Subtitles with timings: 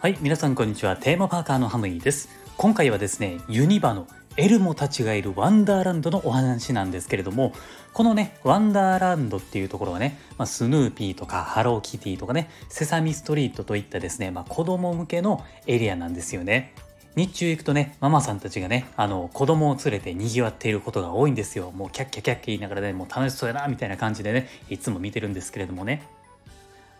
[0.00, 0.96] はい皆さんこんにちは。
[0.96, 2.28] テーマパーカーのハムイです。
[2.56, 4.06] 今回はですねユニバの
[4.36, 7.52] エルモたちがいるワンダーランドのお話なんですけれども
[7.92, 16.72] このねワンダーランドっていうところはね、まあ、スヌーピーとかハローキティとかねセサミストリートといったですね、まあ、子供向けのエリアなんですよね。
[17.18, 26.06] 日中行くとねママさんたちがねあの子供を連れて賑わっていることが多いんですよもうキャッキャキャッキャ言いながらねもう楽しそうやなみたいな感じでねいつも見てるんですけれどもね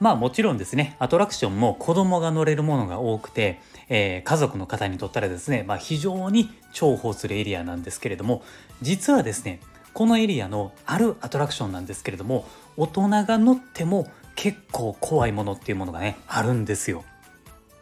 [0.00, 8.44] まあもちろんですね、アトラクションも子供が乗れるものが多くて、えー、家族の方にとったらですね、まあ非常に重宝するエリアなんですけれども、
[8.80, 9.58] 実はですね、
[9.94, 14.06] このエリアのあるアトラクションなんですけれども、大人が乗っても
[14.36, 17.02] 結構怖いものっていうものがね、あるんですよ。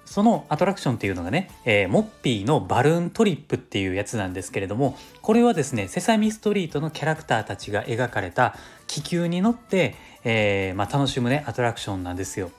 [0.06, 8.55] そのアトラクションっていうのがね、えー、モッピーのバルーントリップっていうやつなんですけれども、これはですね、セサミストリートのキャラクターたちが描かれた
[8.87, 12.50] 気球に乗って、えー、まあ、楽しむね、アトラクションなんですよ。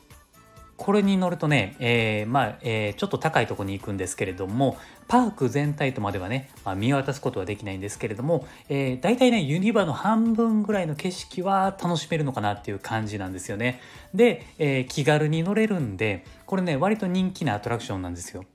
[0.77, 13.81] これに乗るとね、えー、まあ、えー、ちょっと高いとこに行くんですけれども、パーク全体とまではね、まあ、見渡すことはできないんですけれども、えー、大体ね、ユニバの半分ぐらいの景色は楽しめるのかなっていう感じなんですよね。
[14.13, 18.45] で、えー、気軽に乗れるんで、これね、割と人気なアトラクションなんですよ。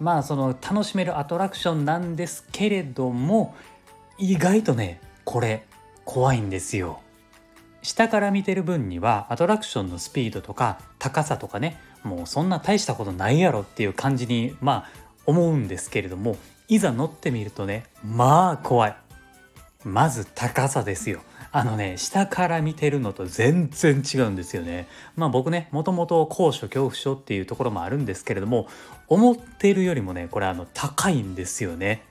[0.00, 3.54] まあ、その楽しめるアトラクションなんですけれども、
[4.18, 5.64] 意外とね、これ、
[6.04, 7.00] 怖いんですよ。
[7.86, 14.84] 下から見てる分にはアトラクションのスピードとか高さとかねもうそんな大したことないやろっていう感じにまあ
[15.24, 18.96] 思うんですけれどもいざ乗ってみるとねまあ怖い。
[19.84, 21.20] まず高さですよ。
[21.52, 24.88] あのね下から見てるのと全然違うんですよね。
[25.14, 28.66] まあ僕ねもともと高所恐怖症っていうところもあるんですけれども
[29.06, 32.02] 思ってるよりもねこれあの高いんですよね。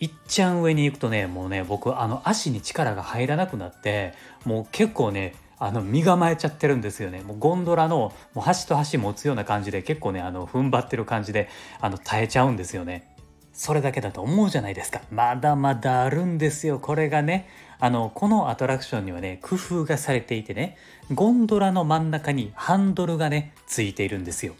[0.00, 4.14] いっちゃん上に行くとねもうね僕あの足に力が入らなくなって
[4.44, 7.22] もう結構ねあの身構えちゃってるんですよね。
[7.22, 11.48] もうゴンドラのもう端と端持つような感じで結構ねあの踏ん張ってる感じで
[11.80, 13.14] あの耐えちゃうんですよね。
[13.52, 15.00] それだけだと思うじゃないですか。
[15.10, 17.48] まだまだあるんですよこれがね。
[17.78, 20.76] あのこのアトラクションにはね工夫がされていてね
[21.12, 24.54] ゴンドラの真ん中にハンドルがねついているんですよ。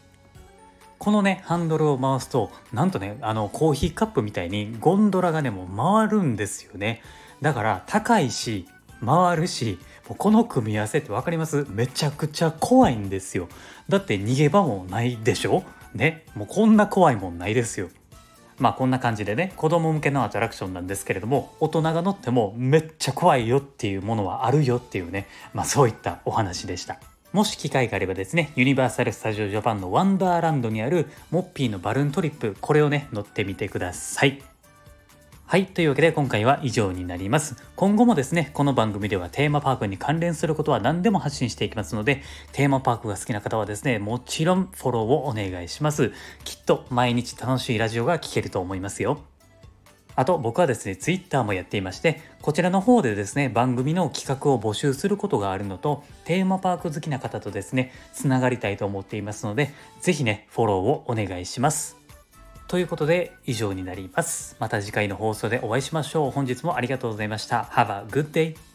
[1.05, 7.03] このねハンドルを回すとなんとねあのコーヒーカップみたいにゴンドラがねもう回るんですよね。
[7.43, 8.67] だから高いし
[9.05, 9.79] 回るし
[10.09, 11.67] もうこの組み合わせって分かります？
[11.69, 13.51] めちゃくちゃ怖いんですよ。
[13.87, 15.63] だって逃げ場もないでしょ？
[15.93, 16.25] ね？
[16.35, 17.91] もうこんな怖いもんないですよ。
[18.59, 26.99] まあこんな感じでね子供向けのアトラクションなんですけれども大人が乗ってもめっちゃ怖いよっていうものはあるよっていうねまあそういったお話でした。
[27.35, 34.41] もし機会があればですね、ユニバーサル・スタジオ・ジャパンのワンダーランドにあるモッピーのバルーントリップ、これをね、乗ってみてください。
[35.45, 35.67] はい。
[35.67, 37.57] というわけで今回は以上になります。
[37.75, 42.23] 今後もですね、この番組ではテーマパークに関連することは何でも発信していきますので、
[42.53, 46.13] テーマパークが好きな方はですね、もちろんフォローをお願いします。
[46.45, 49.19] きっと毎日楽しいラジオが聴けると思いますよ。
[50.17, 61.97] あと僕はですね、Twitter もやっていまして、こちらの方でですね、番組の企画を募集することがあるのと、テーマパーク好きな方とですね、つながりたいと思っていますので、ぜひね、フォローをお願いします。
[62.67, 64.57] ということで、以上になります。
[64.59, 66.31] また次回の放送でお会いしましょう。
[66.31, 67.69] 本日もありがとうございました。
[67.73, 68.74] Have a good day!